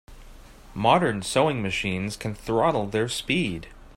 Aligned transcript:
Modern 0.73 1.21
sewing 1.21 1.61
machines 1.61 2.17
can 2.17 2.33
throttle 2.33 2.87
their 2.87 3.07
speed. 3.07 3.67